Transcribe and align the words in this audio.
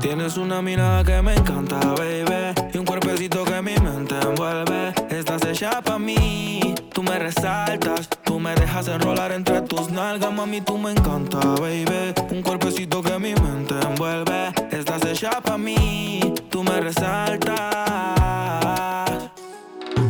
Tienes 0.00 0.38
una 0.38 0.62
mirada 0.62 1.04
que 1.04 1.20
me 1.20 1.34
encanta, 1.34 1.78
baby. 1.80 2.54
Y 2.72 2.78
un 2.78 2.86
cuerpecito 2.86 3.44
que 3.44 3.60
mi 3.60 3.74
mente 3.76 4.14
envuelve. 4.18 4.94
Estás 5.10 5.44
hecha 5.44 5.82
para 5.82 5.98
mí. 5.98 6.74
Tú 6.94 7.02
me 7.02 7.18
resaltas, 7.18 8.08
dejas 8.78 8.94
enrolar 8.94 9.32
entre 9.32 9.60
tus 9.62 9.90
nalgas, 9.90 10.32
mami, 10.32 10.60
tú 10.60 10.78
me 10.78 10.92
encanta, 10.92 11.38
baby. 11.60 12.14
Un 12.30 12.42
cuerpecito 12.42 13.02
que 13.02 13.18
mi 13.18 13.34
mente 13.34 13.74
envuelve. 13.80 14.52
Estás 14.70 15.04
hecha 15.04 15.40
para 15.40 15.58
mí, 15.58 16.34
tú 16.50 16.62
me 16.62 16.80
resaltas. 16.80 17.56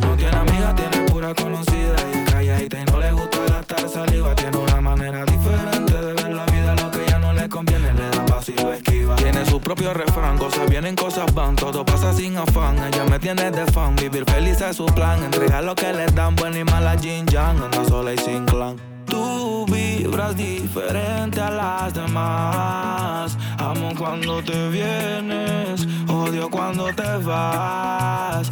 No 0.01 0.15
tiene 0.15 0.37
amiga, 0.37 0.75
tiene 0.75 1.09
pura 1.09 1.33
conocida 1.33 1.95
y 2.13 2.31
calladita 2.31 2.79
y 2.79 2.85
no 2.85 2.99
le 2.99 3.11
gusta 3.11 3.39
gastar 3.47 3.89
saliva. 3.89 4.35
Tiene 4.35 4.57
una 4.57 4.68
propio 9.69 9.93
refrán, 9.93 10.35
cosas 10.35 10.67
vienen, 10.67 10.95
cosas 10.95 11.31
van, 11.35 11.55
todo 11.55 11.85
pasa 11.85 12.11
sin 12.11 12.35
afán. 12.35 12.75
Ella 12.87 13.05
me 13.05 13.19
tiene 13.19 13.51
de 13.51 13.67
fan, 13.67 13.95
vivir 13.95 14.25
feliz 14.25 14.59
es 14.61 14.77
su 14.77 14.87
plan. 14.87 15.23
Entregar 15.23 15.63
lo 15.63 15.75
que 15.75 15.93
le 15.93 16.07
dan, 16.07 16.35
buena 16.35 16.57
y 16.57 16.63
mala 16.63 16.97
Jin 16.97 17.27
Yang, 17.27 17.61
anda 17.61 17.85
sola 17.85 18.11
y 18.11 18.17
sin 18.17 18.45
clan. 18.45 18.77
Tú 19.05 19.67
vibras 19.67 20.35
diferente 20.35 21.39
a 21.39 21.51
las 21.51 21.93
demás. 21.93 23.37
Amo 23.59 23.93
cuando 23.95 24.41
te 24.41 24.69
vienes, 24.69 25.87
odio 26.07 26.49
cuando 26.49 26.87
te 26.87 27.17
vas. 27.23 28.51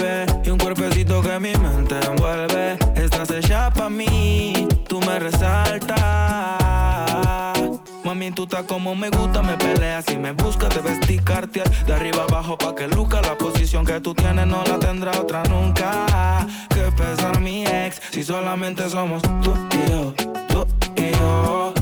Como 8.67 8.95
me 8.95 9.09
gusta, 9.09 9.43
me 9.43 9.55
peleas 9.55 10.05
y 10.11 10.17
me 10.17 10.31
buscas, 10.31 10.73
debes 10.73 10.99
ticarte 11.01 11.61
de 11.85 11.93
arriba 11.93 12.23
abajo 12.23 12.57
pa' 12.57 12.73
que 12.73 12.87
luca. 12.87 13.21
La 13.21 13.37
posición 13.37 13.85
que 13.85 14.01
tú 14.01 14.15
tienes 14.15 14.47
no 14.47 14.63
la 14.63 14.79
tendrá 14.79 15.11
otra 15.11 15.43
nunca. 15.43 16.47
Que 16.69 16.91
pesar 16.91 17.39
mi 17.39 17.63
ex, 17.67 18.01
si 18.09 18.23
solamente 18.23 18.89
somos 18.89 19.21
tú 19.43 19.53
y 19.71 19.91
yo, 19.91 20.13
tú 20.47 20.65
y 20.95 21.11
yo, 21.11 21.73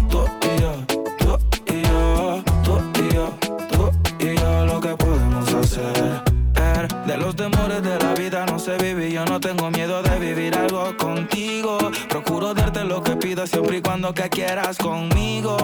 cuando 13.90 14.14
que 14.14 14.30
quieras 14.30 14.78
conmigo. 14.78 15.58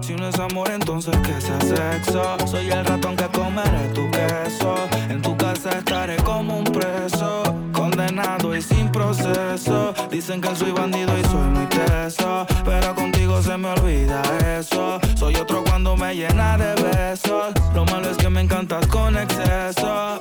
Si 0.00 0.12
no 0.16 0.28
es 0.28 0.36
amor, 0.40 0.68
entonces 0.72 1.16
que 1.18 1.40
sea 1.40 1.60
sexo. 1.60 2.36
Soy 2.48 2.68
el 2.68 2.84
ratón 2.84 3.14
que 3.14 3.26
comeré 3.28 3.86
tu 3.94 4.10
queso. 4.10 4.74
En 5.08 5.22
tu 5.22 5.36
casa 5.36 5.70
estaré 5.78 6.16
como 6.16 6.58
un 6.58 6.64
preso, 6.64 7.44
condenado 7.72 8.56
y 8.56 8.60
sin 8.60 8.90
proceso. 8.90 9.94
Dicen 10.10 10.40
que 10.40 10.56
soy 10.56 10.72
bandido 10.72 11.16
y 11.16 11.22
soy 11.26 11.48
muy 11.54 11.66
teso, 11.66 12.44
pero 12.64 12.92
contigo 12.96 13.40
se 13.40 13.56
me 13.56 13.68
olvida 13.68 14.20
eso. 14.58 14.98
Soy 15.14 15.36
otro 15.36 15.62
cuando 15.62 15.96
me 15.96 16.16
llena 16.16 16.58
de 16.58 16.74
besos. 16.82 17.54
Lo 17.72 17.84
malo 17.84 18.10
es 18.10 18.16
que 18.16 18.28
me 18.28 18.40
encantas 18.40 18.84
con 18.88 19.16
exceso. 19.16 20.20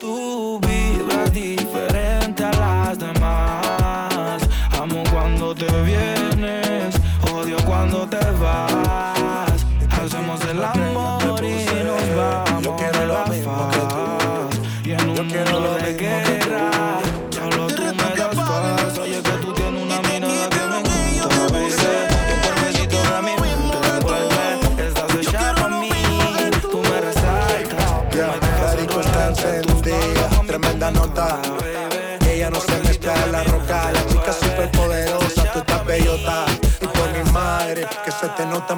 Tú 0.00 0.60
vibras 0.60 1.32
diferente 1.32 2.15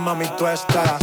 mami, 0.09 0.27
tú 0.39 0.47
estás. 0.47 0.99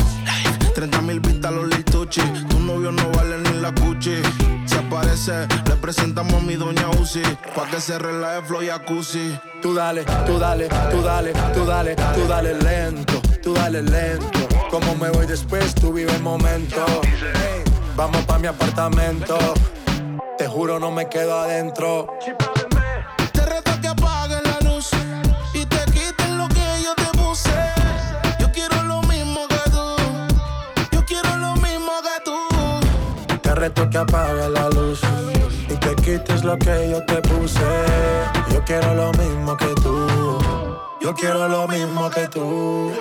30 0.73 1.01
mil 1.01 1.19
vistas 1.19 1.51
los 1.51 1.67
Lil 1.67 1.85
Tucci. 1.85 2.21
Tu 2.49 2.59
novio 2.59 2.91
no 2.91 3.03
vale 3.11 3.37
ni 3.37 3.61
la 3.61 3.69
Gucci. 3.69 4.17
Se 4.65 4.77
aparece, 4.79 5.47
le 5.67 5.75
presentamos 5.75 6.33
a 6.33 6.39
mi 6.39 6.55
doña 6.55 6.89
Uzi. 6.99 7.21
Pa' 7.55 7.67
que 7.69 7.79
se 7.79 7.99
relaje 7.99 8.41
flow 8.47 8.63
y 8.63 8.67
jacuzzi. 8.67 9.37
Tú 9.61 9.75
dale, 9.75 10.03
tú 10.25 10.39
dale, 10.39 10.67
tú 10.91 11.01
dale, 11.03 11.33
tú 11.53 11.65
dale, 11.65 11.95
tú 12.15 12.27
dale 12.27 12.53
lento, 12.55 13.21
tú 13.43 13.53
dale 13.53 13.83
lento. 13.83 14.39
Como 14.71 14.95
me 14.95 15.09
voy 15.11 15.27
después, 15.27 15.75
tú 15.75 15.93
vive 15.93 16.11
el 16.11 16.23
momento. 16.23 16.83
Vamos 17.95 18.25
pa' 18.25 18.39
mi 18.39 18.47
apartamento. 18.47 19.37
Te 20.39 20.47
juro, 20.47 20.79
no 20.79 20.89
me 20.89 21.07
quedo 21.07 21.39
adentro. 21.39 22.07
Que 33.73 33.97
apague 33.97 34.49
la 34.49 34.69
luz 34.69 35.01
y 35.67 35.73
te 35.75 35.95
quites 35.95 36.43
lo 36.43 36.57
que 36.57 36.89
yo 36.91 37.03
te 37.05 37.21
puse. 37.21 37.59
Yo 38.51 38.63
quiero 38.63 38.93
lo 38.93 39.11
mismo 39.13 39.57
que 39.57 39.73
tú. 39.81 40.07
Yo 41.01 41.13
quiero 41.15 41.47
lo 41.47 41.67
mismo 41.67 42.09
que 42.11 42.27
tú. 42.27 42.91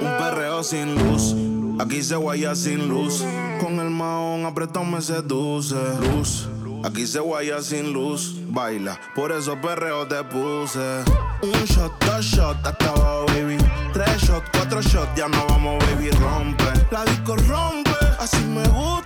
Un 0.00 0.18
perreo 0.18 0.62
sin 0.62 0.94
luz. 0.94 1.34
Aquí 1.80 2.02
se 2.02 2.16
guaya 2.16 2.54
sin 2.54 2.88
luz. 2.88 3.24
Con 3.60 3.80
el 3.80 3.90
maón 3.90 4.44
apretado 4.44 4.84
me 4.84 5.00
seduce. 5.00 5.76
Luz. 6.00 6.48
Aquí 6.84 7.06
se 7.06 7.20
guaya 7.20 7.62
sin 7.62 7.92
luz. 7.92 8.36
Baila, 8.48 9.00
por 9.14 9.32
eso 9.32 9.58
perreo 9.60 10.06
te 10.06 10.22
puse. 10.24 11.04
Un 11.42 11.64
shot, 11.64 11.92
dos 12.04 12.24
shots, 12.24 12.64
hasta 12.64 12.88
abajo, 12.88 13.26
baby. 13.28 13.56
Tres 13.92 14.22
shots, 14.22 14.48
cuatro 14.52 14.82
shots, 14.82 15.08
ya 15.16 15.26
no 15.28 15.46
vamos, 15.48 15.82
baby. 15.86 16.10
Rompe. 16.10 16.64
La 16.90 17.04
disco 17.04 17.36
rompe. 17.36 17.90
Así 18.18 18.42
me 18.46 18.66
gusta 18.68 19.05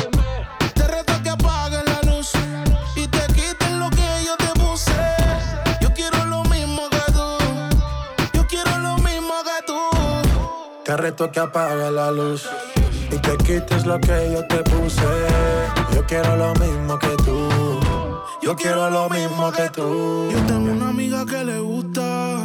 Te 10.91 10.97
reto 10.97 11.31
que 11.31 11.39
apague 11.39 11.89
la 11.89 12.11
luz 12.11 12.49
y 13.09 13.17
te 13.19 13.37
quites 13.37 13.85
lo 13.85 13.97
que 13.97 14.29
yo 14.33 14.45
te 14.45 14.57
puse. 14.57 15.01
Yo 15.95 16.05
quiero 16.05 16.35
lo 16.35 16.53
mismo 16.55 16.99
que 16.99 17.15
tú. 17.23 17.47
Yo 18.41 18.57
quiero 18.57 18.89
lo 18.89 19.07
mismo 19.09 19.53
que 19.53 19.69
tú. 19.69 20.27
Yo 20.29 20.45
tengo 20.47 20.69
una 20.69 20.89
amiga 20.89 21.25
que 21.25 21.45
le 21.45 21.59
gusta 21.61 22.39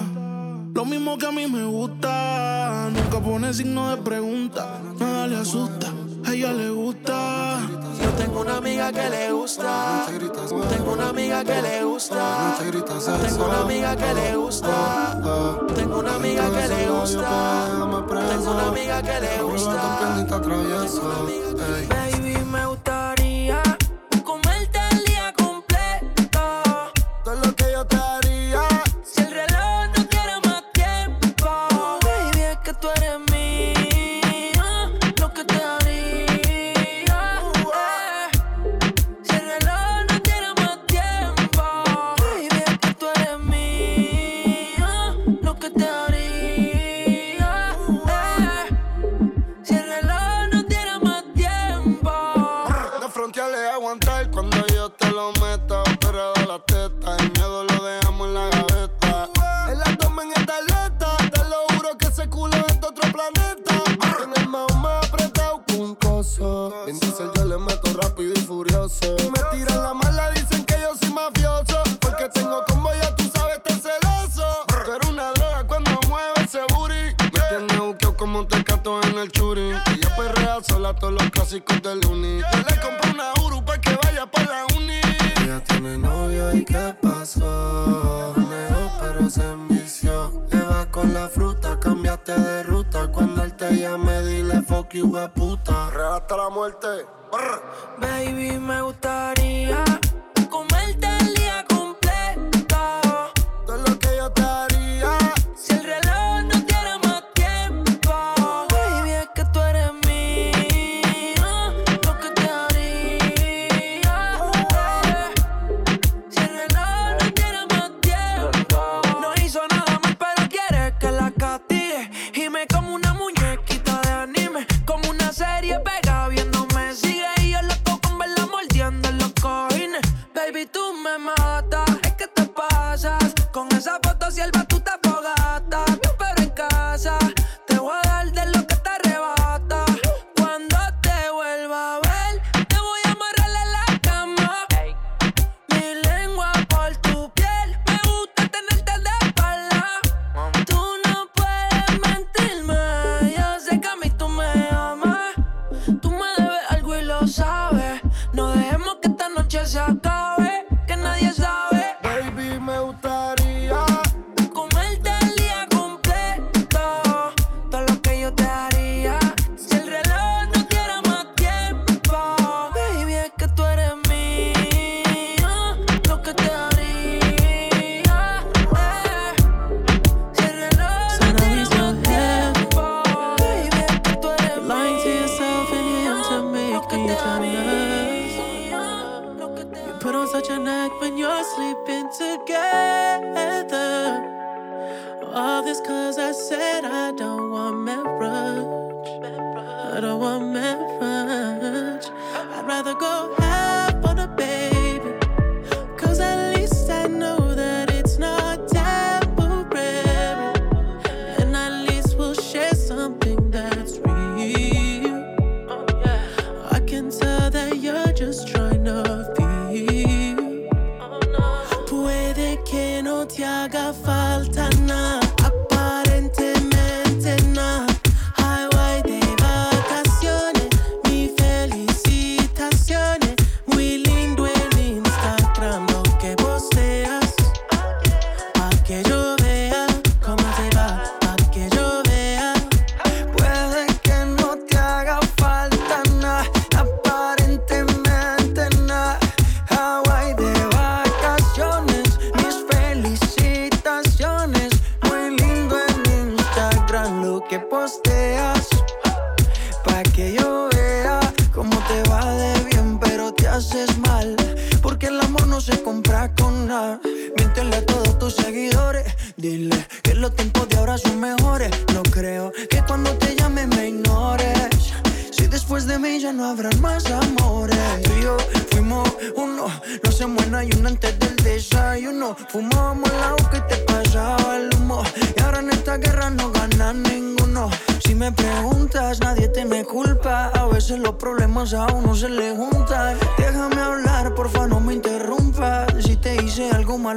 lo 0.73 0.85
mismo 0.85 1.19
que 1.19 1.27
a 1.27 1.33
mí 1.33 1.49
me 1.49 1.65
gusta. 1.65 2.89
Nunca 2.93 3.19
pone 3.19 3.53
signo 3.53 3.91
de 3.91 3.97
pregunta, 4.03 4.79
nada 4.97 5.27
le 5.27 5.39
asusta 5.39 5.89
a 6.27 6.33
ella 6.33 6.53
le 6.53 6.71
gusta. 6.71 7.61
Yo 8.03 8.11
tengo 8.19 8.41
una 8.41 8.57
amiga 8.57 8.93
que 8.93 9.09
le 9.09 9.33
gusta. 9.33 10.07
Tengo 10.69 10.93
una 10.93 11.09
amiga 11.11 11.45
que 11.45 11.63
le 11.63 11.85
gusta. 11.85 12.57
Tengo 12.59 13.47
una 13.47 13.61
amiga 13.61 13.97
que 13.97 14.15
le 14.15 14.37
gusta. 14.37 15.21
Tengo 15.75 15.99
una 16.01 16.15
amiga 16.17 16.51
que 16.51 16.69
le 16.69 16.89
gusta. 16.91 17.69
Tengo 18.27 18.51
una 18.51 18.67
amiga 18.67 19.03
que 19.03 19.21
le 19.21 19.43
gusta. 19.43 19.71
Tengo 20.03 20.11
una 20.11 20.11
amiga 20.11 20.33
que 20.33 20.51
le 20.51 20.63
gusta. 20.63 22.16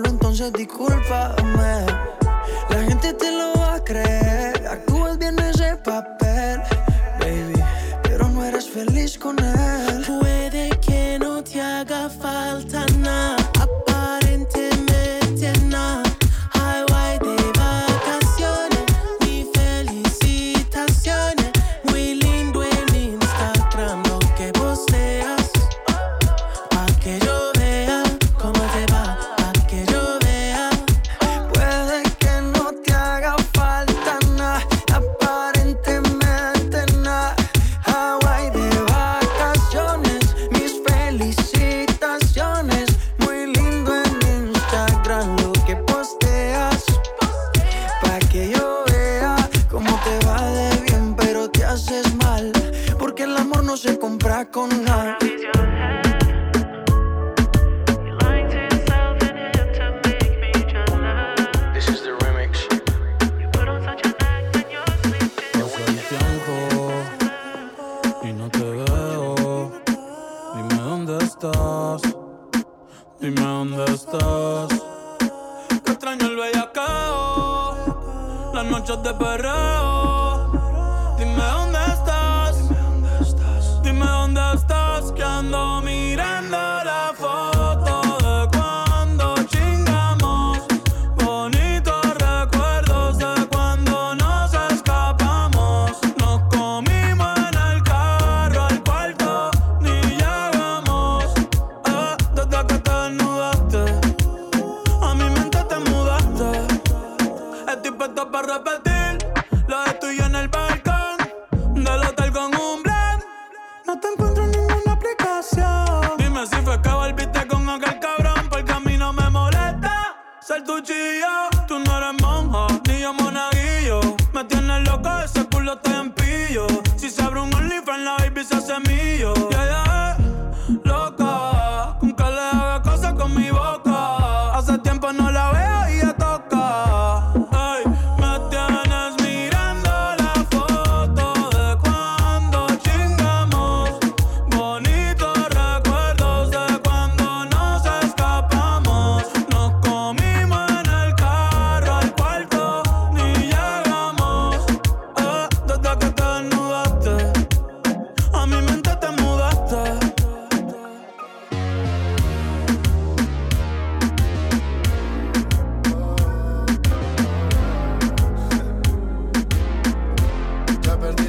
entonces 0.10 0.52
discúlpame. 0.54 1.86
La 2.70 2.84
gente 2.84 3.14
te 3.14 3.32
lo 3.32 3.54
va 3.60 3.76
a 3.76 3.84
creer, 3.84 4.68
actúas 4.68 5.18
bien 5.18 5.38
ese 5.40 5.76
papel, 5.78 6.62
baby, 7.20 7.64
pero 8.04 8.28
no 8.30 8.44
eres 8.44 8.70
feliz 8.70 9.18
con 9.18 9.38
él. 9.40 9.89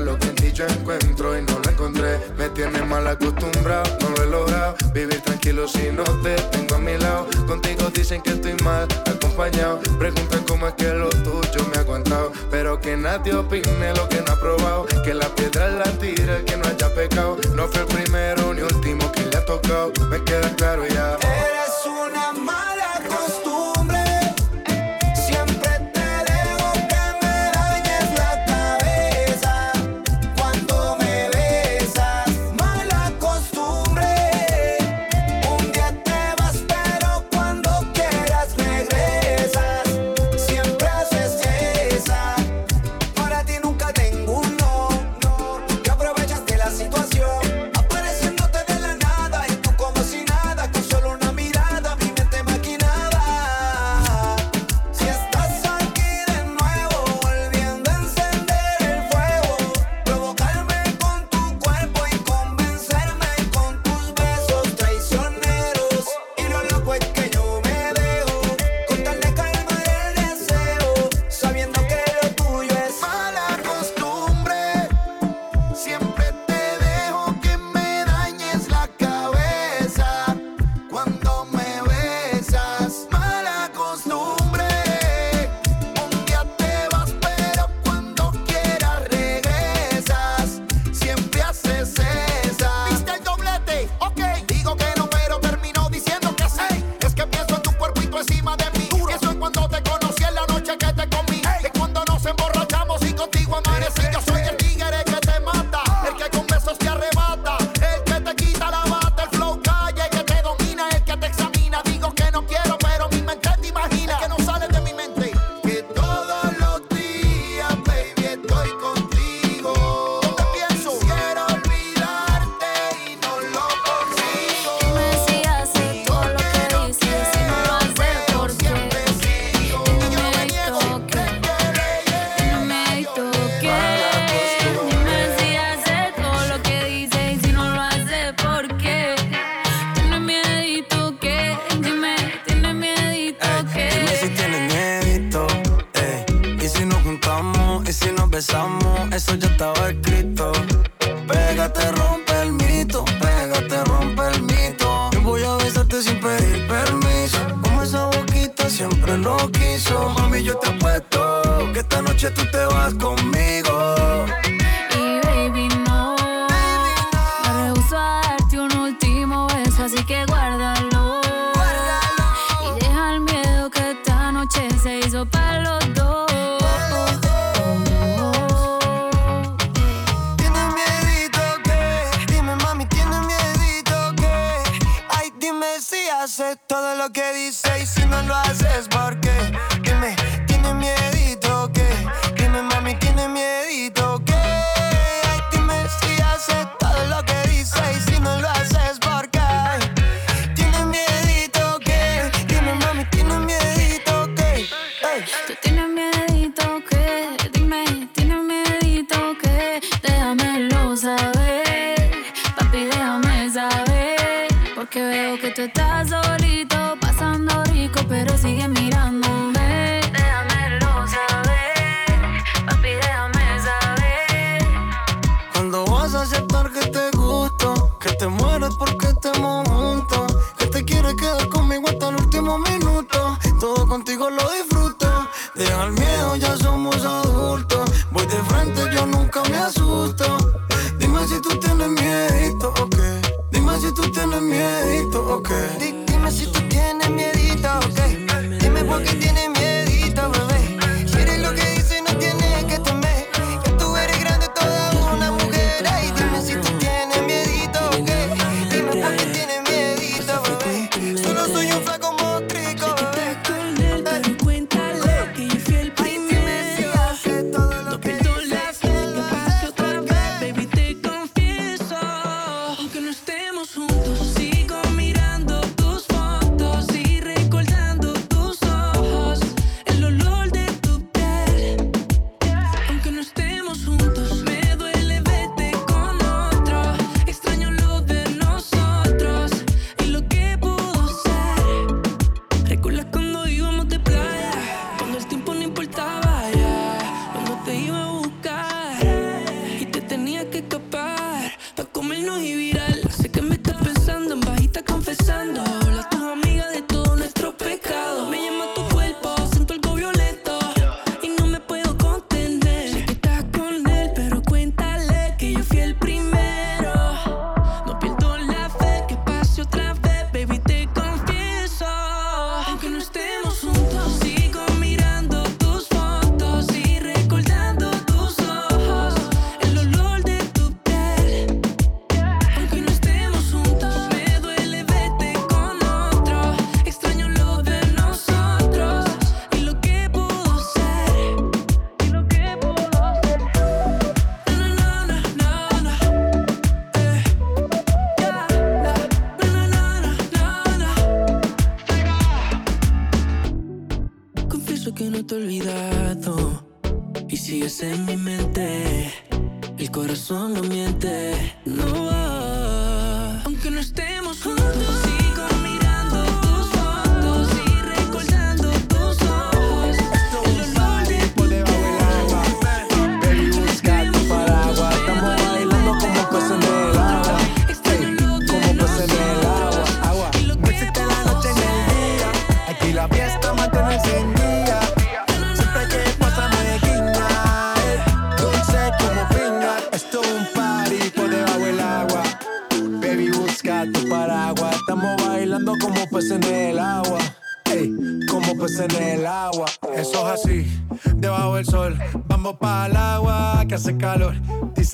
lo 0.00 0.18
que 0.18 0.28
en 0.28 0.34
ti 0.34 0.52
yo 0.52 0.66
encuentro 0.66 1.38
y 1.38 1.42
no 1.42 1.58
lo 1.58 1.70
encontré. 1.70 2.18
Me 2.36 2.48
tiene 2.50 2.82
mal 2.82 3.06
acostumbrado, 3.06 3.84
no 4.00 4.10
lo 4.10 4.22
he 4.22 4.26
logrado. 4.26 4.74
Vivir 4.92 5.20
tranquilo 5.20 5.68
si 5.68 5.90
no 5.92 6.04
te 6.22 6.34
tengo 6.52 6.76
a 6.76 6.78
mi 6.78 6.96
lado. 6.98 7.26
Contigo 7.46 7.90
dicen 7.90 8.20
que 8.22 8.30
estoy 8.30 8.54
mal 8.64 8.88
acompañado. 9.06 9.80
Preguntan 9.98 10.42
cómo 10.44 10.68
es 10.68 10.74
que 10.74 10.88
lo 10.92 11.08
tuyo 11.10 11.66
me 11.70 11.76
ha 11.76 11.80
aguantado. 11.80 12.32
Pero 12.50 12.80
que 12.80 12.96
nadie 12.96 13.34
opine 13.34 13.94
lo 13.94 14.08
que 14.08 14.20
no 14.22 14.32
ha 14.32 14.36
probado. 14.36 14.86
Que 15.04 15.14
la 15.14 15.28
piedra 15.34 15.68
la 15.68 15.84
tira 15.98 16.38
que 16.44 16.56
no 16.56 16.64
haya 16.66 16.92
pecado. 16.94 17.36
No 17.54 17.68
fue 17.68 17.82
el 17.82 17.86
primero 17.86 18.54
ni 18.54 18.62
último 18.62 19.10
que 19.12 19.22
le 19.26 19.36
ha 19.36 19.44
tocado. 19.44 19.92
Me 20.10 20.22
queda 20.24 20.54
claro 20.56 20.86
ya. 20.86 21.16
Eres 21.16 21.86
una 21.86 22.32
madre. 22.32 22.63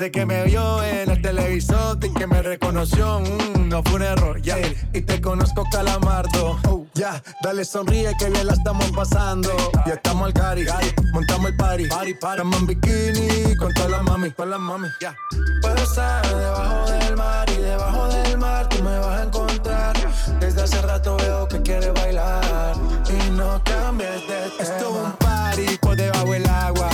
Que 0.01 0.25
me 0.25 0.45
vio 0.45 0.83
en 0.83 1.11
el 1.11 1.21
televisor 1.21 1.99
y 2.03 2.15
que 2.15 2.27
me 2.27 2.41
reconoció. 2.41 3.21
Mm, 3.21 3.69
no 3.69 3.83
fue 3.83 3.97
un 3.97 4.03
error, 4.03 4.41
ya. 4.41 4.57
Yeah. 4.57 4.73
Y 4.95 5.03
te 5.03 5.21
conozco, 5.21 5.63
calamardo. 5.71 6.59
Oh. 6.69 6.87
Ya, 6.95 7.11
yeah. 7.11 7.23
dale 7.43 7.67
sonríe 7.67 8.11
que 8.19 8.31
bien 8.31 8.47
la 8.47 8.55
estamos 8.55 8.91
pasando. 8.93 9.51
Ya 9.87 9.93
estamos 9.93 10.29
al 10.29 10.33
cari, 10.33 10.65
montamos 11.13 11.51
el 11.51 11.57
party. 11.57 11.87
party, 11.89 12.15
party. 12.15 12.41
Estamos 12.41 12.61
en 12.61 12.67
bikini 12.69 13.57
con 13.57 13.75
toda 13.75 13.89
la 13.91 14.03
mami, 14.03 14.31
con 14.31 14.49
la 14.49 14.57
mami. 14.57 14.89
Ya. 15.03 15.15
Puedo 15.61 15.77
estar 15.77 16.27
debajo 16.35 16.91
del 16.91 17.17
mar 17.17 17.51
y 17.51 17.57
debajo 17.57 18.09
del 18.09 18.39
mar 18.39 18.69
tú 18.71 18.83
me 18.83 18.99
vas 18.99 19.21
a 19.21 19.25
encontrar. 19.25 19.97
Desde 20.41 20.63
hace 20.63 20.81
rato 20.81 21.19
veo 21.19 21.47
que 21.47 21.61
quieres 21.61 21.93
bailar 21.93 22.75
y 23.07 23.31
no 23.33 23.63
cambies 23.65 24.27
de 24.27 24.51
tema. 24.57 24.61
Esto 24.61 24.89
es 24.89 25.05
un 25.05 25.13
party 25.19 25.77
por 25.83 25.95
debajo 25.95 26.33
del 26.33 26.47
agua 26.47 26.89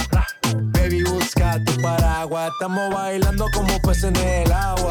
saca 1.47 1.65
tu 1.65 1.81
paraguas. 1.81 2.51
Estamos 2.53 2.93
bailando 2.93 3.47
como 3.53 3.81
peces 3.81 4.05
en 4.05 4.17
el 4.17 4.53
agua 4.53 4.91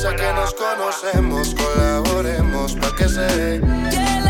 Aprovecha 0.00 0.16
que 0.16 0.32
nos 0.32 0.54
conocemos, 0.54 1.54
colaboremos 1.54 2.74
pa' 2.76 2.96
que 2.96 3.06
se. 3.06 4.29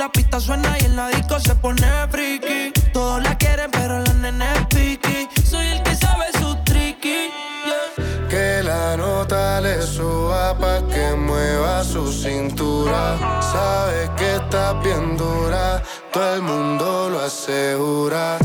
La 0.00 0.10
pista 0.10 0.40
suena 0.40 0.78
y 0.80 0.86
en 0.86 0.96
la 0.96 1.08
disco 1.08 1.38
se 1.38 1.54
pone 1.56 1.86
friki. 2.10 2.72
Todos 2.90 3.22
la 3.22 3.36
quieren, 3.36 3.70
pero 3.70 4.00
la 4.00 4.14
nena 4.14 4.50
es 4.54 4.66
piqui. 4.74 5.28
Soy 5.44 5.66
el 5.66 5.82
que 5.82 5.94
sabe 5.94 6.24
su 6.40 6.56
tricky. 6.64 7.28
yeah. 7.66 8.28
Que 8.30 8.62
la 8.62 8.96
nota 8.96 9.60
le 9.60 9.82
suba 9.82 10.56
pa' 10.58 10.80
que 10.88 11.14
mueva 11.16 11.84
su 11.84 12.10
cintura. 12.10 13.18
Sabe 13.42 14.10
que 14.16 14.36
está 14.36 14.72
bien 14.82 15.18
dura, 15.18 15.82
todo 16.10 16.36
el 16.36 16.40
mundo 16.40 17.10
lo 17.10 17.20
asegura. 17.20 18.38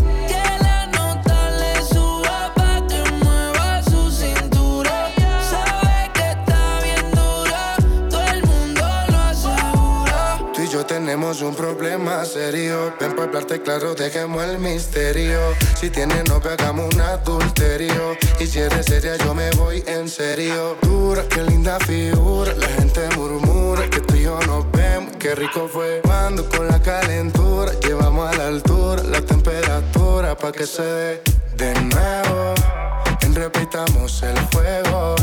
Tenemos 11.15 11.41
un 11.43 11.55
problema 11.55 12.25
serio. 12.25 12.93
Ven 12.99 13.13
para 13.13 13.29
hablarte 13.29 13.61
claro, 13.61 13.95
dejemos 13.95 14.43
el 14.43 14.59
misterio. 14.59 15.39
Si 15.79 15.89
tienes 15.89 16.27
novio, 16.27 16.51
hagamos 16.51 16.93
un 16.93 16.99
adulterio. 16.99 18.17
Y 18.37 18.45
si 18.45 18.59
eres 18.59 18.85
seria, 18.85 19.15
yo 19.15 19.33
me 19.33 19.49
voy 19.51 19.81
en 19.87 20.09
serio. 20.09 20.75
Dura, 20.81 21.23
qué 21.29 21.41
linda 21.43 21.79
figura. 21.79 22.53
La 22.55 22.67
gente 22.67 23.07
murmura 23.15 23.89
que 23.89 24.01
tú 24.01 24.15
y 24.15 24.23
yo 24.23 24.37
nos 24.41 24.69
vemos. 24.73 25.15
Qué 25.17 25.35
rico 25.35 25.69
fue 25.71 26.01
cuando 26.03 26.49
con 26.49 26.67
la 26.67 26.81
calentura 26.81 27.71
llevamos 27.79 28.33
a 28.33 28.37
la 28.37 28.47
altura 28.47 29.01
la 29.03 29.21
temperatura 29.21 30.35
pa' 30.35 30.51
que 30.51 30.67
se 30.67 30.83
dé 30.83 31.21
de 31.55 31.73
nuevo. 31.75 32.55
Repitamos 33.33 34.21
el 34.21 34.37
fuego. 34.51 35.15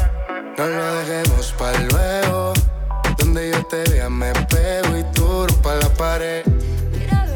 No 0.57 0.67
lo 0.67 0.95
dejemos 0.95 1.55
para 1.59 1.79
luego. 1.81 2.55
Donde 3.19 3.51
yo 3.51 3.67
te 3.67 3.91
vea 3.91 4.09
me 4.09 4.33
pego 4.49 4.82
pared. 6.13 6.45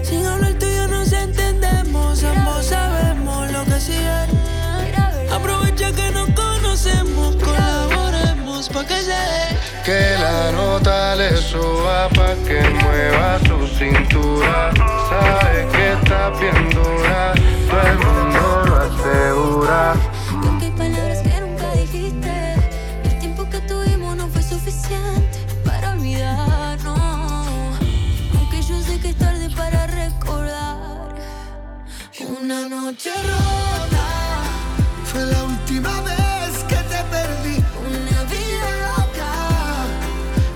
Sin 0.02 0.26
hablar 0.26 0.54
tú 0.60 0.66
y 0.66 0.76
yo 0.76 0.86
nos 0.88 1.10
entendemos, 1.12 2.22
ambos 2.24 2.66
sabemos 2.66 3.50
lo 3.50 3.64
que 3.64 3.80
sigue. 3.80 4.20
Aprovecha 5.36 5.92
que 5.92 6.10
nos 6.10 6.28
conocemos, 6.42 7.36
colaboremos 7.36 8.68
pa' 8.68 8.84
que 8.84 8.98
se 9.08 9.18
dé. 9.32 9.44
Que 9.86 10.02
la 10.24 10.52
nota 10.52 11.16
le 11.16 11.30
suba 11.36 12.08
pa' 12.16 12.34
que 12.46 12.60
mueva 12.82 13.38
su 13.48 13.58
cintura. 13.78 14.70
Sabe 15.10 15.58
que 15.72 15.84
está 15.96 16.20
bien 16.40 16.62
dura, 16.76 17.32
todo 17.70 17.82
el 17.92 17.98
mundo 18.04 18.42
lo 18.68 18.76
asegura. 18.88 20.05
Una 32.46 32.68
noche 32.68 33.10
rota, 33.12 34.06
Fue 35.06 35.20
la 35.20 35.42
última 35.42 36.00
vez 36.02 36.62
que 36.68 36.76
te 36.76 37.02
perdí. 37.10 37.56
una 37.84 38.22
vida 38.30 38.68
loca. 38.86 39.32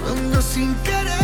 Cuando 0.01 0.41
sin 0.41 0.73
querer 0.85 1.20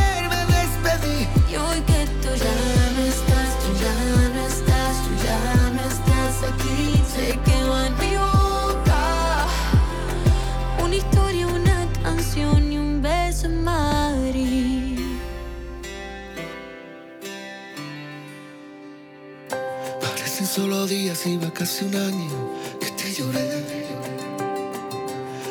casi 21.16 21.38
va 21.38 21.50
casi 21.50 21.85
un 21.87 21.96
año 21.96 22.31
que 22.79 22.90
te 22.90 23.14
lloré. 23.14 23.48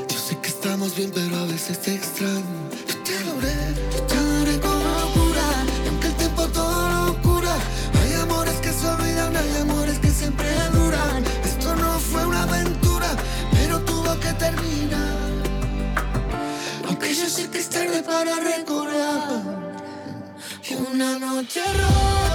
Yo 0.07 0.19
sé 0.19 0.37
que 0.37 0.49
estamos 0.49 0.95
bien, 0.95 1.11
pero 1.11 1.37
a 1.37 1.45
veces 1.45 1.81
te 1.81 1.95
extraño. 1.95 2.69
Yo 2.87 2.95
te 3.03 3.17
adoré, 3.17 3.57
yo 3.93 4.01
te 4.03 4.15
adoré 4.15 4.59
con 4.59 4.77
locura. 4.83 5.47
Y 5.83 5.87
aunque 5.87 6.07
el 6.07 6.13
tiempo 6.17 6.47
todo 6.49 6.89
lo 7.07 7.21
cura, 7.23 7.55
hay 7.99 8.13
amores 8.13 8.57
que 8.61 8.71
se 8.71 8.87
olvidan, 8.87 9.35
hay 9.35 9.61
amores 9.61 9.97
que 9.97 10.11
siempre 10.11 10.49
duran. 10.71 11.23
Esto 11.43 11.75
no 11.75 11.99
fue 11.99 12.23
una 12.27 12.43
aventura, 12.43 13.09
pero 13.51 13.79
tuvo 13.85 14.19
que 14.19 14.33
terminar. 14.33 15.17
Aunque 16.87 17.15
yo 17.15 17.27
sé 17.27 17.49
que 17.49 17.57
es 17.57 17.69
tarde 17.69 18.03
para 18.03 18.35
recordar 18.39 19.65
una 20.91 21.17
noche 21.17 21.61
rota. 21.73 22.34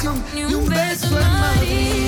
Canción 0.00 0.24
y 0.36 0.54
un 0.54 0.68
beso 0.68 1.08
en. 1.18 2.07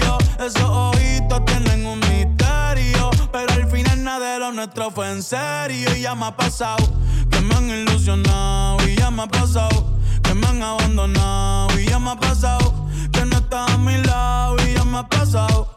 Esos 0.43 0.63
ojitos 0.63 1.45
tienen 1.45 1.85
un 1.85 1.99
misterio. 1.99 3.11
Pero 3.31 3.53
al 3.53 3.69
final 3.69 4.03
nada 4.03 4.33
de 4.33 4.39
lo 4.39 4.51
nuestro 4.51 4.89
fue 4.89 5.11
en 5.11 5.21
serio. 5.21 5.95
Y 5.95 6.01
ya 6.01 6.15
me 6.15 6.25
ha 6.25 6.35
pasado 6.35 6.83
que 7.29 7.39
me 7.41 7.53
han 7.53 7.69
ilusionado. 7.69 8.77
Y 8.87 8.95
ya 8.95 9.11
me 9.11 9.21
ha 9.21 9.27
pasado 9.27 9.99
que 10.23 10.33
me 10.33 10.47
han 10.47 10.63
abandonado. 10.63 11.79
Y 11.79 11.85
ya 11.85 11.99
me 11.99 12.09
ha 12.09 12.15
pasado 12.19 12.73
que 13.11 13.23
no 13.23 13.37
estás 13.37 13.69
a 13.71 13.77
mi 13.77 13.97
lado. 13.97 14.55
Y 14.65 14.73
ya 14.73 14.83
me 14.83 14.97
ha 14.97 15.07
pasado. 15.07 15.67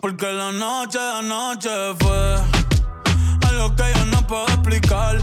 Porque 0.00 0.32
la 0.32 0.52
noche, 0.52 0.98
la 0.98 1.22
noche 1.22 1.70
fue 1.98 2.36
algo 3.48 3.74
que 3.74 3.92
yo 3.92 4.04
no 4.06 4.24
puedo 4.24 4.46
explicar. 4.46 5.18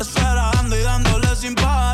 Esperando 0.00 0.76
y 0.76 0.82
dándole 0.82 1.36
sin 1.36 1.54
parar. 1.54 1.93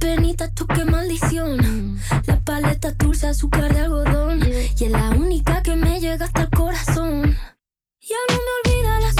Penita, 0.00 0.52
tú 0.52 0.66
qué 0.66 0.84
maldición. 0.84 2.00
La 2.26 2.40
paleta 2.40 2.90
dulce, 2.92 3.28
azúcar 3.28 3.72
de 3.72 3.80
algodón. 3.80 4.40
Y 4.78 4.84
es 4.84 4.90
la 4.90 5.10
única 5.10 5.62
que 5.62 5.76
me 5.76 6.00
llega 6.00 6.24
hasta 6.24 6.42
el 6.42 6.50
corazón. 6.50 7.36
Ya 8.00 8.16
no 8.28 8.34
me 8.34 8.72
olvida 8.72 9.00
la 9.00 9.19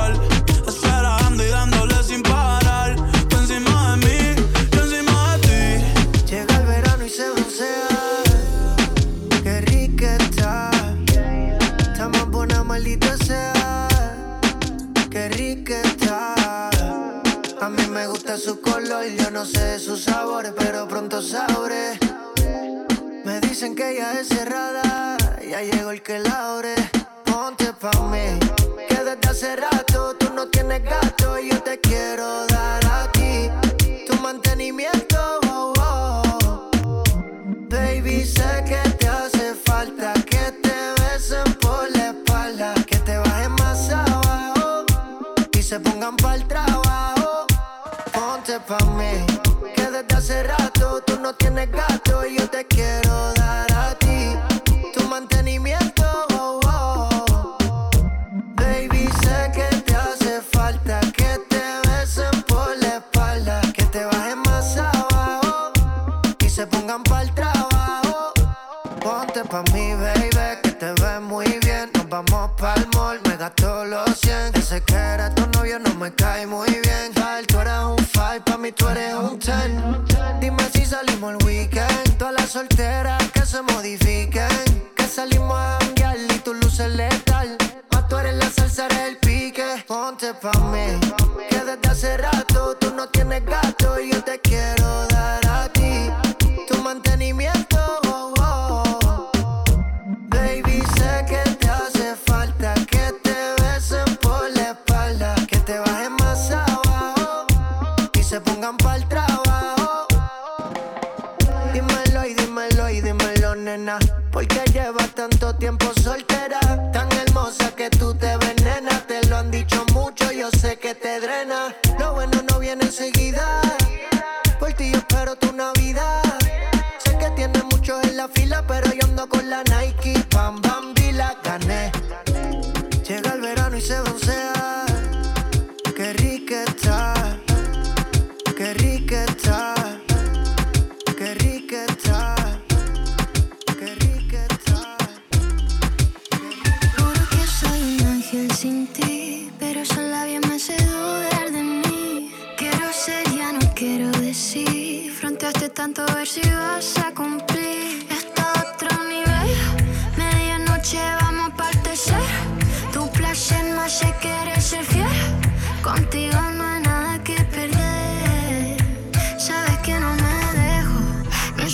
Que 90.17 91.55
desde 91.55 91.89
hace 91.89 92.17
rato 92.17 92.75
tú 92.75 92.93
no 92.93 93.07
tienes 93.07 93.45
gato. 93.45 93.80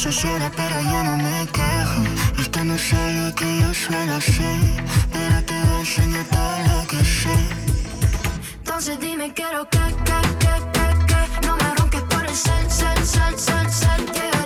veces 0.07 0.51
pero 0.55 0.81
yo 0.81 1.03
no 1.03 1.17
me 1.17 1.47
quejo. 1.51 2.01
Usted 2.39 2.63
no 2.63 2.77
sabe 2.77 3.33
que 3.35 3.59
yo 3.59 3.73
suelo 3.73 4.15
así, 4.15 4.53
pero 5.11 5.43
te 5.43 5.53
voy 5.65 5.75
a 5.75 5.79
enseñar 5.79 6.25
todo 6.25 6.57
lo 6.69 6.87
que 6.87 7.03
sé. 7.03 7.35
Entonces 8.59 8.99
dime, 8.99 9.33
quiero 9.33 9.67
que, 9.69 9.85
que, 10.07 10.19
que, 10.41 10.53
que, 10.73 10.85
que 11.09 11.47
no 11.47 11.57
me 11.57 11.75
ronques 11.75 12.01
por 12.03 12.23
el 12.25 12.35
sal, 12.35 12.71
sal, 12.71 13.05
sal, 13.05 13.37
sal, 13.37 13.69
sal, 13.69 14.05
yeah. 14.13 14.36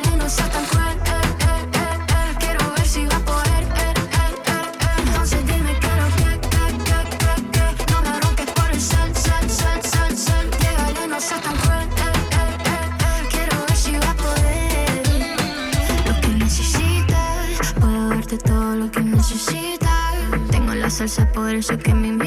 colors, 21.52 21.68
so 21.68 21.76
give 21.76 21.98
me 21.98 22.21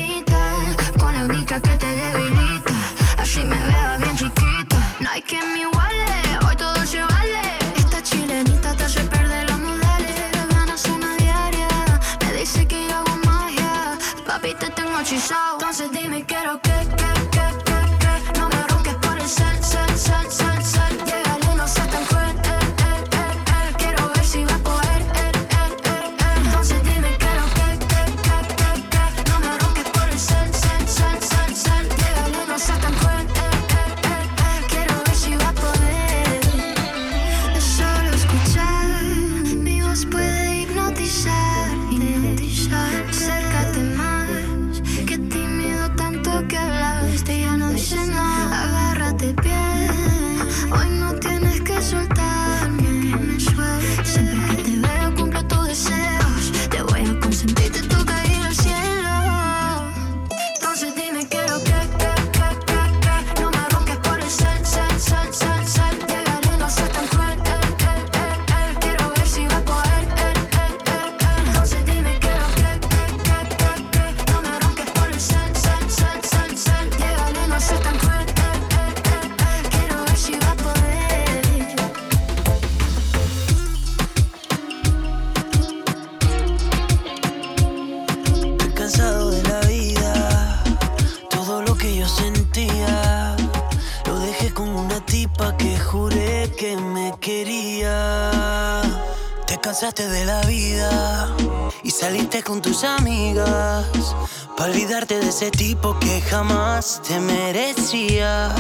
tipo 105.51 105.99
que 105.99 106.21
jamás 106.23 107.01
te 107.07 107.19
merecía. 107.21 108.55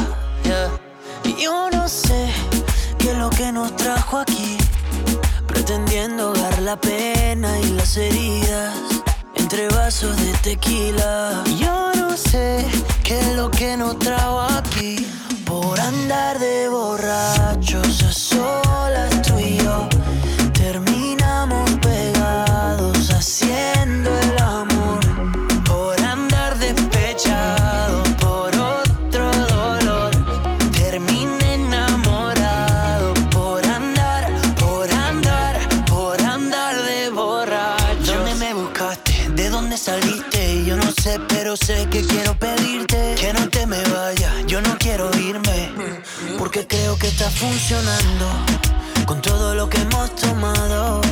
Yeah. 0.44 0.70
Yo 1.38 1.70
no 1.70 1.88
sé 1.88 2.28
qué 2.98 3.12
es 3.12 3.18
lo 3.18 3.30
que 3.30 3.52
nos 3.52 3.74
trajo 3.76 4.18
aquí, 4.18 4.56
pretendiendo 5.46 6.32
dar 6.32 6.60
la 6.62 6.76
pena 6.76 7.58
y 7.60 7.70
las 7.70 7.96
heridas 7.96 8.74
entre 9.36 9.68
vasos 9.68 10.16
de 10.16 10.32
tequila. 10.42 11.42
que 47.04 47.10
está 47.10 47.28
funcionando 47.28 48.26
con 49.04 49.20
todo 49.20 49.54
lo 49.54 49.68
que 49.68 49.76
hemos 49.76 50.14
tomado. 50.16 51.02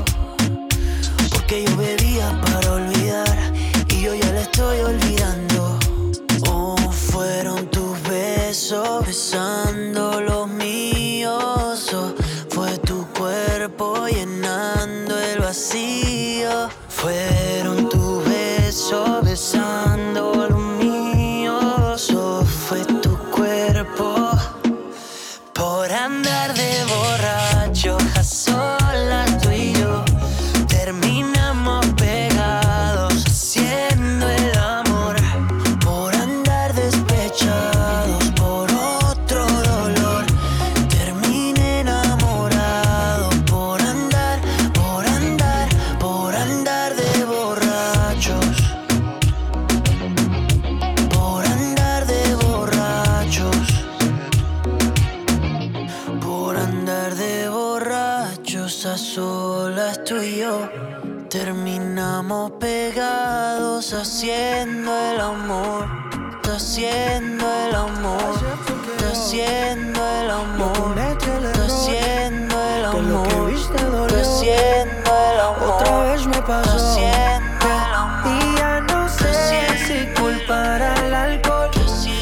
Borrachos 58.83 58.87
a 58.87 58.97
solas 58.97 60.05
tú 60.05 60.16
y 60.16 60.39
yo. 60.39 60.68
Terminamos 61.28 62.53
pegados 62.53 63.93
haciendo 63.93 64.91
el 64.93 65.20
amor. 65.20 65.87
Haciendo 66.45 67.45
el 67.47 67.74
amor. 67.74 68.35
Haciendo 69.11 70.01
el 70.20 70.30
amor. 70.30 70.99
Haciendo 70.99 72.57
el 72.76 72.85
amor. 72.85 73.53
Haciendo 74.20 75.11
el 75.33 75.41
amor. 75.41 75.83
Otra 75.83 76.03
vez 76.05 76.26
me 76.26 76.43
pasó. 76.43 76.76
Haciendo 76.76 77.66
el 77.66 77.95
amor. 77.95 78.33
Y 78.33 78.59
ya 78.59 78.80
no 78.80 79.09
sé 79.09 79.33
si 79.87 80.20
culpar 80.20 80.83
al 80.83 81.14
alcohol, 81.14 81.70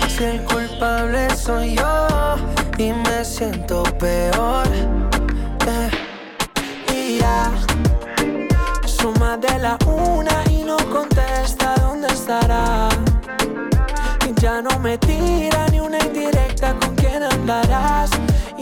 si 0.09 0.25
el 0.25 0.43
culpable 0.45 1.29
soy 1.37 1.77
yo 1.77 2.11
y 2.79 2.93
me 2.93 3.25
siento 3.25 3.70
suma 9.31 9.37
de 9.37 9.59
la 9.59 9.79
una 9.87 10.45
y 10.51 10.63
no 10.65 10.77
contesta 10.91 11.75
dónde 11.81 12.09
estará. 12.09 12.89
Ya 14.41 14.63
no 14.63 14.79
me 14.79 14.97
tira 14.99 15.67
ni 15.71 15.81
una 15.81 15.99
indirecta 15.99 16.75
con 16.81 16.95
quién 16.97 17.23
andarás. 17.23 18.11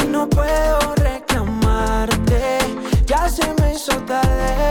Y 0.03 0.07
no 0.07 0.29
puedo 0.29 0.95
reclamarte, 0.97 2.59
ya 3.07 3.29
se 3.29 3.47
me 3.61 3.75
hizo 3.75 3.93
tarde. 4.05 4.71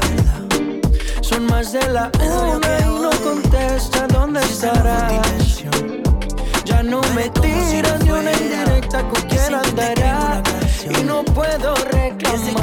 son 1.31 1.45
más 1.45 1.71
de 1.71 1.87
la 1.89 2.11
una 2.19 2.79
y 2.79 3.01
no 3.01 3.09
contesta 3.23 4.07
dónde 4.07 4.41
estarás. 4.41 5.63
Ya 6.65 6.83
no 6.83 7.01
me 7.15 7.29
tiras 7.29 8.03
ni 8.03 8.11
una 8.11 8.31
indirecta 8.33 9.01
con 9.09 9.21
quién 9.23 9.55
andará. 9.55 10.41
Y 10.89 11.03
no 11.03 11.23
puedo 11.23 11.75
reclamarte. 11.91 12.60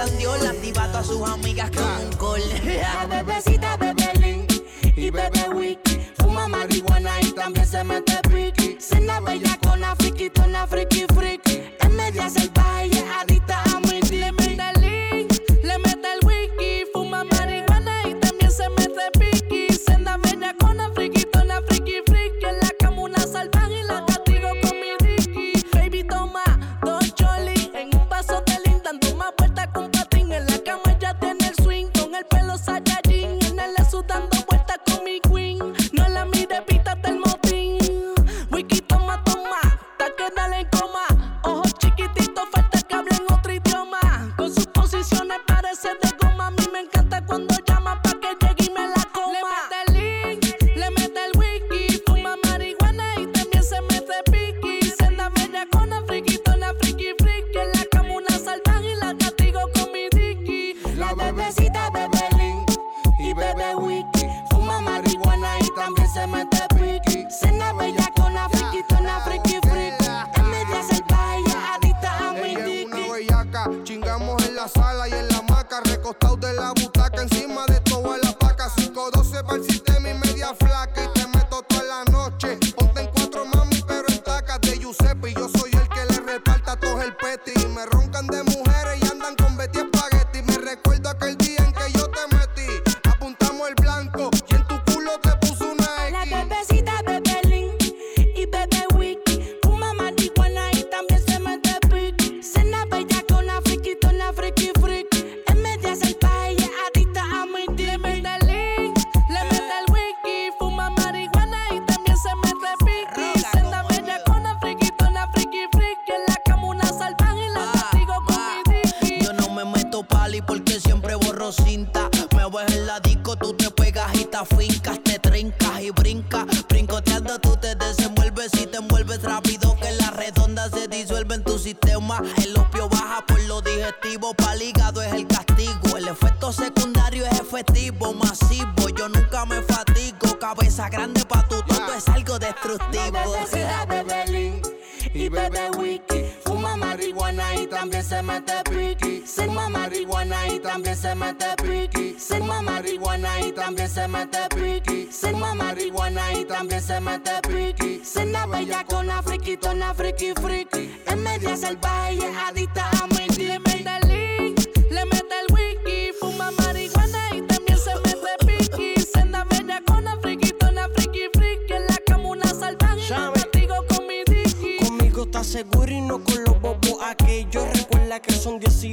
Christian 0.00 0.18
Dior. 0.18 0.46
Activa 0.46 0.84
a 0.84 1.04
sus 1.04 1.28
amigas 1.28 1.70
con 1.70 1.84
un 1.84 2.18
gol. 2.18 2.40
La 2.64 3.06
bebecita 3.06 3.76
bebe 3.76 4.12
link 4.20 4.52
y 4.96 5.10
bebe 5.10 5.48
wiki. 5.54 6.00
Fuma 6.18 6.48
marihuana 6.48 7.20
y 7.20 7.32
también 7.32 7.66
se 7.66 7.84
mete 7.84 8.18
piqui. 8.30 8.76
Cena 8.80 9.20
bella 9.20 9.58
con 9.62 9.80
la 9.80 9.94
friki, 9.96 10.30
la 10.48 10.66
friki 10.66 11.04
friki. 11.14 11.49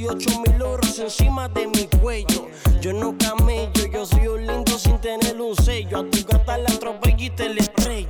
18 0.07 0.39
mil 0.39 0.61
oros 0.61 0.99
encima 0.99 1.49
de 1.49 1.67
mi 1.67 1.85
cuello. 1.99 2.47
Yo 2.79 2.93
no 2.93 3.17
camello, 3.17 3.87
yo 3.91 4.05
soy 4.05 4.27
un 4.27 4.47
lindo 4.47 4.79
sin 4.79 4.97
tener 4.99 5.39
un 5.41 5.53
sello. 5.55 5.99
A 5.99 6.09
tu 6.09 6.23
gata 6.25 6.57
la 6.57 6.69
atropello 6.69 7.25
y 7.25 7.29
te 7.29 7.49
le 7.49 7.59
estrello. 7.59 8.09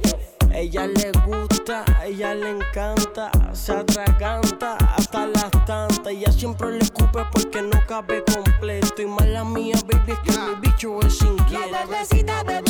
Ella 0.54 0.86
le 0.86 1.12
gusta, 1.26 1.84
ella 2.06 2.36
le 2.36 2.52
encanta, 2.52 3.32
se 3.54 3.72
atraganta 3.72 4.76
hasta 4.96 5.26
las 5.26 5.50
tantas. 5.66 6.02
Ella 6.08 6.32
siempre 6.32 6.72
le 6.72 6.80
escupe 6.80 7.24
porque 7.32 7.64
no 7.64 7.84
cabe 7.88 8.24
completo. 8.32 9.02
Y 9.02 9.06
mala 9.06 9.44
mía, 9.44 9.76
baby, 9.88 10.12
es 10.12 10.20
que 10.20 10.32
yeah. 10.32 10.46
mi 10.46 10.68
bicho 10.68 11.00
es 11.02 11.20
inquieto. 11.22 11.72
La 11.72 11.86
bebecita, 11.86 12.44
bebé. 12.44 12.67